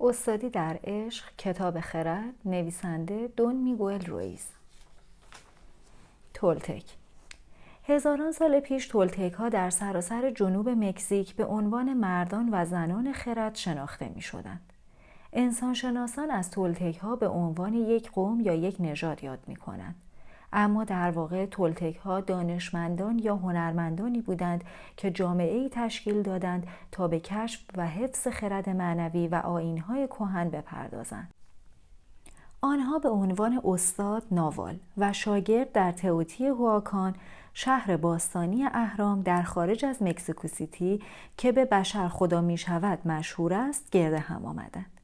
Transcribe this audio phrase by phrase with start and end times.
[0.00, 4.46] استادی در عشق کتاب خرد نویسنده دون میگوئل رویز
[6.34, 6.84] تولتک
[7.84, 13.54] هزاران سال پیش تولتک ها در سراسر جنوب مکزیک به عنوان مردان و زنان خرد
[13.54, 14.72] شناخته می شدند.
[15.32, 19.94] انسانشناسان از تولتک ها به عنوان یک قوم یا یک نژاد یاد می کنند.
[20.52, 24.64] اما در واقع تولتک ها دانشمندان یا هنرمندانی بودند
[24.96, 30.50] که جامعه ای تشکیل دادند تا به کشف و حفظ خرد معنوی و آینهای کهن
[30.50, 31.34] بپردازند.
[32.62, 37.14] آنها به عنوان استاد ناوال و شاگرد در تئوتی هواکان
[37.54, 41.02] شهر باستانی اهرام در خارج از مکزیکو سیتی
[41.36, 44.99] که به بشر خدا می شود مشهور است گرد هم آمدند.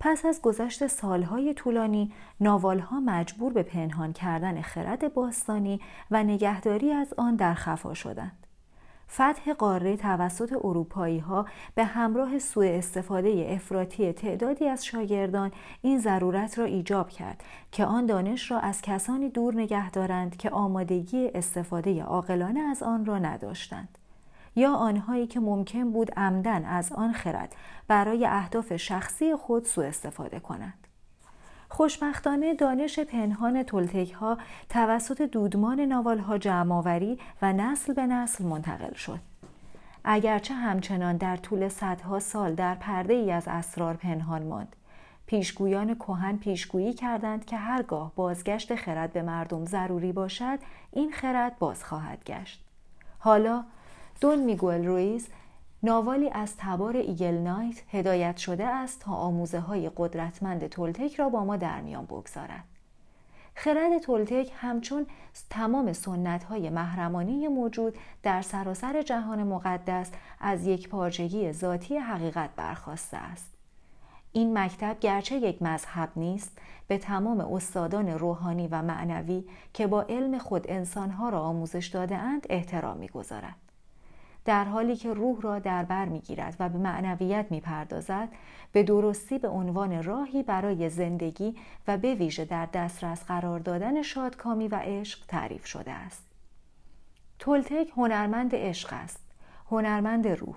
[0.00, 7.14] پس از گذشت سالهای طولانی ناوالها مجبور به پنهان کردن خرد باستانی و نگهداری از
[7.16, 8.46] آن در خفا شدند.
[9.10, 16.58] فتح قاره توسط اروپایی ها به همراه سوء استفاده افراطی تعدادی از شاگردان این ضرورت
[16.58, 22.02] را ایجاب کرد که آن دانش را از کسانی دور نگه دارند که آمادگی استفاده
[22.02, 23.95] عاقلانه از آن را نداشتند.
[24.56, 27.54] یا آنهایی که ممکن بود عمدن از آن خرد
[27.88, 30.86] برای اهداف شخصی خود سوء استفاده کنند.
[31.68, 38.94] خوشبختانه دانش پنهان تلتک ها توسط دودمان ناوال ها جمعآوری و نسل به نسل منتقل
[38.94, 39.18] شد.
[40.04, 44.76] اگرچه همچنان در طول صدها سال در پرده ای از اسرار پنهان ماند.
[45.26, 50.58] پیشگویان کهن پیشگویی کردند که هرگاه بازگشت خرد به مردم ضروری باشد
[50.92, 52.64] این خرد باز خواهد گشت.
[53.18, 53.64] حالا
[54.20, 55.28] دون میگوئل رویز
[55.82, 61.44] ناوالی از تبار ایگل نایت هدایت شده است تا آموزه های قدرتمند تولتک را با
[61.44, 62.64] ما در میان بگذارد.
[63.54, 65.06] خرد تولتک همچون
[65.50, 70.10] تمام سنت های محرمانی موجود در سراسر جهان مقدس
[70.40, 73.50] از یک پارچگی ذاتی حقیقت برخواسته است.
[74.32, 79.44] این مکتب گرچه یک مذهب نیست به تمام استادان روحانی و معنوی
[79.74, 83.65] که با علم خود انسانها را آموزش داده اند احترام می‌گذارد.
[84.46, 88.28] در حالی که روح را در بر می‌گیرد و به معنویت می‌پردازد
[88.72, 91.56] به درستی به عنوان راهی برای زندگی
[91.88, 96.22] و به ویژه در دسترس قرار دادن شادکامی و عشق تعریف شده است.
[97.38, 99.20] تولتک هنرمند عشق است
[99.70, 100.56] هنرمند روح.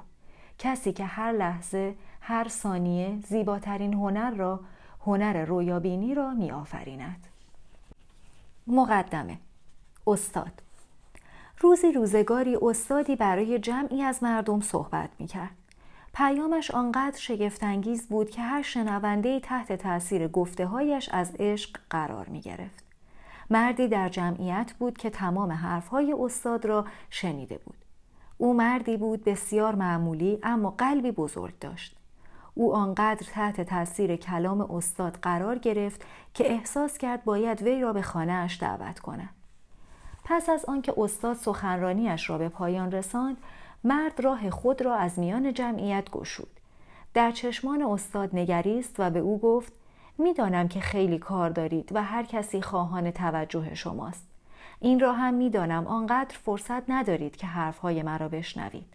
[0.60, 4.60] کسی که هر لحظه هر ثانیه زیباترین هنر را
[5.06, 7.28] هنر رویابینی را میآفریند.
[8.68, 9.38] مقدمه
[10.08, 10.62] استاد
[11.62, 15.56] روزی روزگاری استادی برای جمعی از مردم صحبت می کرد.
[16.14, 22.42] پیامش آنقدر شگفتانگیز بود که هر شنونده تحت تاثیر گفته هایش از عشق قرار می
[22.42, 22.84] گرفت.
[23.50, 27.78] مردی در جمعیت بود که تمام حرفهای استاد را شنیده بود.
[28.38, 31.96] او مردی بود بسیار معمولی اما قلبی بزرگ داشت.
[32.54, 38.02] او آنقدر تحت تاثیر کلام استاد قرار گرفت که احساس کرد باید وی را به
[38.02, 39.39] خانهاش دعوت کند.
[40.30, 43.38] پس از آنکه استاد سخنرانیش را به پایان رساند
[43.84, 46.60] مرد راه خود را از میان جمعیت گشود.
[47.14, 49.74] در چشمان استاد نگریست و به او گفت
[50.18, 54.28] می‌دانم که خیلی کار دارید و هر کسی خواهان توجه شماست.
[54.80, 58.94] این را هم می‌دانم آنقدر فرصت ندارید که حرفهای مرا بشنوید.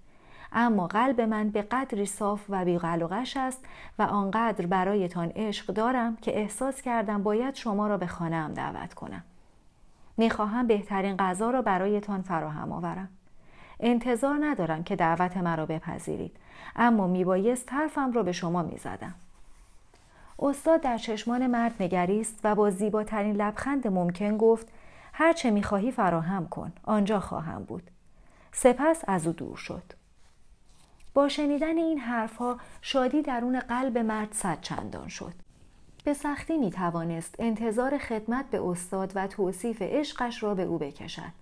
[0.53, 3.65] اما قلب من به قدری صاف و بیقلقش است
[3.99, 9.25] و آنقدر برایتان عشق دارم که احساس کردم باید شما را به خانهام دعوت کنم.
[10.17, 13.09] می‌خواهم بهترین غذا را برایتان فراهم آورم.
[13.81, 16.37] انتظار ندارم که دعوت مرا بپذیرید
[16.77, 19.15] اما میبایست حرفم را به شما می‌زدم.
[20.39, 24.69] استاد در چشمان مرد نگریست و با زیباترین لبخند ممکن گفت
[25.13, 27.91] هر چه می‌خواهی فراهم کن آنجا خواهم بود.
[28.53, 29.83] سپس از او دور شد.
[31.15, 35.44] با شنیدن این حرفها شادی درون قلب مرد صد چندان شد.
[36.05, 41.33] به سختی می توانست انتظار خدمت به استاد و توصیف عشقش را به او بکشد.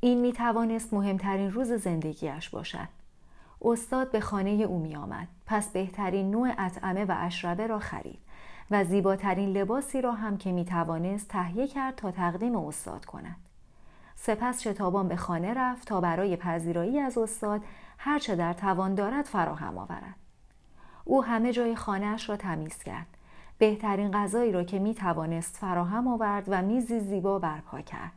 [0.00, 2.88] این می توانست مهمترین روز زندگیش باشد.
[3.62, 5.28] استاد به خانه او می آمد.
[5.46, 8.18] پس بهترین نوع اطعمه و اشربه را خرید
[8.70, 13.36] و زیباترین لباسی را هم که می توانست تهیه کرد تا تقدیم استاد کند.
[14.16, 17.60] سپس شتابان به خانه رفت تا برای پذیرایی از استاد
[17.98, 20.14] هرچه در توان دارد فراهم آورد.
[21.04, 23.06] او همه جای خانهاش را تمیز کرد.
[23.62, 28.12] بهترین غذایی را که می توانست فراهم آورد و میزی زیبا برپا کرد.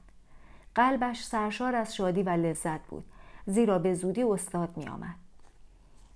[0.76, 3.06] قلبش سرشار از شادی و لذت بود
[3.46, 5.16] زیرا به زودی استاد می آمد.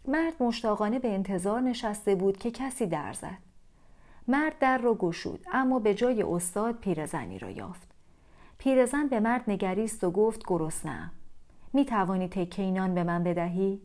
[0.08, 3.38] مرد مشتاقانه به انتظار نشسته بود که کسی در زد.
[4.28, 7.88] مرد در را گشود اما به جای استاد پیرزنی را یافت.
[8.58, 11.12] پیرزن به مرد نگریست و گفت گرسنه‌ام.
[11.74, 13.82] می توانی تکه نان به من بدهی؟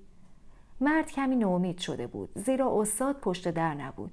[0.81, 4.12] مرد کمی نومید شده بود زیرا استاد پشت در نبود.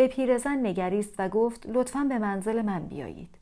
[0.00, 3.38] به پیرزن نگریست و گفت لطفا به منزل من بیایید.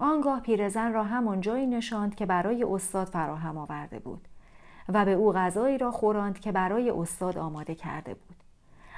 [0.00, 4.28] آنگاه پیرزن را همان جایی نشاند که برای استاد فراهم آورده بود
[4.88, 8.36] و به او غذایی را خوراند که برای استاد آماده کرده بود.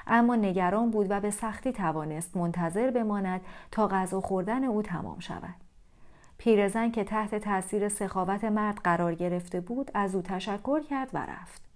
[0.07, 5.55] اما نگران بود و به سختی توانست منتظر بماند تا غذا خوردن او تمام شود.
[6.37, 11.74] پیرزن که تحت تاثیر سخاوت مرد قرار گرفته بود از او تشکر کرد و رفت.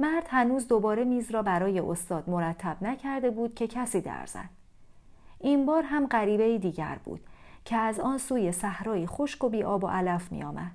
[0.00, 4.48] مرد هنوز دوباره میز را برای استاد مرتب نکرده بود که کسی در زد
[5.38, 7.20] این بار هم غریبه دیگر بود
[7.64, 10.70] که از آن سوی صحرایی خشک و بی آب و علف می آمد.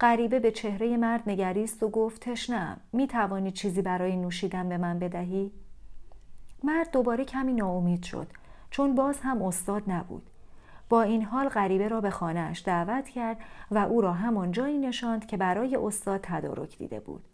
[0.00, 4.98] غریبه به چهره مرد نگریست و گفت تشنم می توانی چیزی برای نوشیدن به من
[4.98, 5.52] بدهی؟
[6.64, 8.26] مرد دوباره کمی ناامید شد
[8.70, 10.30] چون باز هم استاد نبود.
[10.88, 13.36] با این حال غریبه را به خانهاش دعوت کرد
[13.70, 17.24] و او را همان جایی نشاند که برای استاد تدارک دیده بود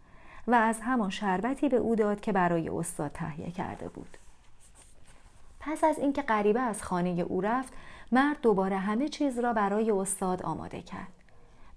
[0.47, 4.17] و از همان شربتی به او داد که برای استاد تهیه کرده بود.
[5.61, 7.73] پس از اینکه غریبه از خانه او رفت
[8.13, 11.13] مرد دوباره همه چیز را برای استاد آماده کرد.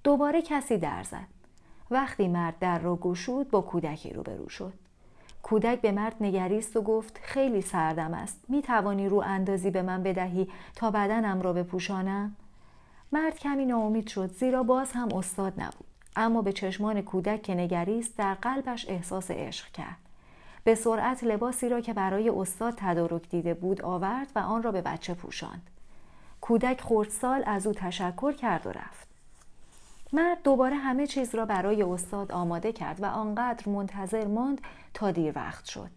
[0.04, 1.28] دوباره کسی در زد.
[1.92, 4.74] وقتی مرد در را گشود با کودکی روبرو شد.
[5.44, 8.40] کودک به مرد نگریست و گفت خیلی سردم است.
[8.48, 12.36] می توانی رو اندازی به من بدهی تا بدنم را بپوشانم؟
[13.12, 15.89] مرد کمی ناامید شد زیرا باز هم استاد نبود.
[16.20, 19.98] اما به چشمان کودک که نگریست در قلبش احساس عشق کرد.
[20.64, 24.82] به سرعت لباسی را که برای استاد تدارک دیده بود آورد و آن را به
[24.82, 25.70] بچه پوشاند.
[26.42, 29.08] کودک خردسال از او تشکر کرد و رفت.
[30.14, 34.62] مرد دوباره همه چیز را برای استاد آماده کرد و آنقدر منتظر ماند
[34.94, 35.90] تا دیر وقت شد.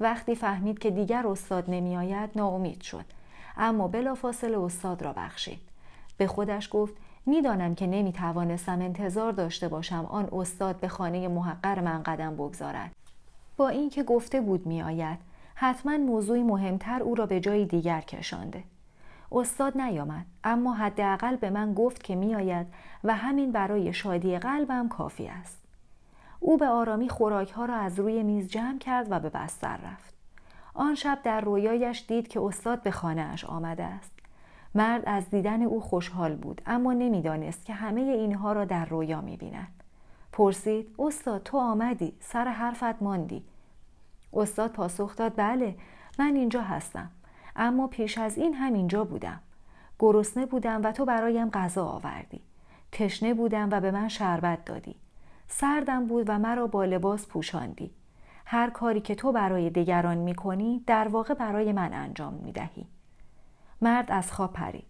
[0.00, 3.04] وقتی فهمید که دیگر استاد نمی آید ناامید شد.
[3.56, 5.60] اما بلافاصله استاد را بخشید.
[6.16, 6.94] به خودش گفت
[7.26, 12.90] می‌دانم که نمی توانستم انتظار داشته باشم آن استاد به خانه محقر من قدم بگذارد.
[13.56, 15.18] با اینکه گفته بود می آید
[15.54, 18.64] حتما موضوعی مهمتر او را به جای دیگر کشانده.
[19.32, 22.66] استاد نیامد اما حداقل به من گفت که میآید
[23.04, 25.64] و همین برای شادی قلبم کافی است.
[26.40, 30.14] او به آرامی خوراک ها را از روی میز جمع کرد و به بستر رفت.
[30.74, 34.13] آن شب در رویایش دید که استاد به خانهاش آمده است.
[34.74, 39.82] مرد از دیدن او خوشحال بود اما نمی‌دانست که همه اینها را در رویا می‌بیند.
[40.32, 43.44] پرسید استاد تو آمدی؟ سر حرفت ماندی.
[44.32, 45.74] استاد پاسخ داد بله
[46.18, 47.10] من اینجا هستم
[47.56, 49.40] اما پیش از این همینجا بودم.
[49.98, 52.40] گرسنه بودم و تو برایم غذا آوردی.
[52.92, 54.96] تشنه بودم و به من شربت دادی.
[55.48, 57.90] سردم بود و مرا با لباس پوشاندی.
[58.46, 62.86] هر کاری که تو برای دیگران می کنی در واقع برای من انجام می دهی.
[63.82, 64.86] مرد از خواب پرید.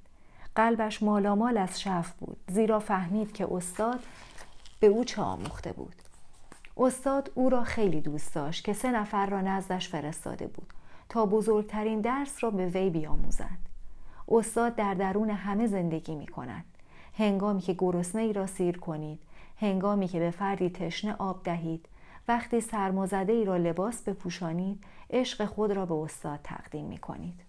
[0.54, 4.00] قلبش مالامال از شف بود زیرا فهمید که استاد
[4.80, 5.94] به او چه آموخته بود.
[6.76, 10.66] استاد او را خیلی دوست داشت که سه نفر را نزدش فرستاده بود
[11.08, 13.58] تا بزرگترین درس را به وی بیاموزند
[14.28, 16.64] استاد در درون همه زندگی می کند
[17.18, 19.20] هنگامی که گرسنه ای را سیر کنید
[19.60, 21.88] هنگامی که به فردی تشنه آب دهید
[22.28, 27.40] وقتی سرمازده ای را لباس بپوشانید عشق خود را به استاد تقدیم می کنید